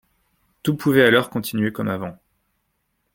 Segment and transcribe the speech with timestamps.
[0.63, 2.17] Tout pouvait alors continuer comme avant.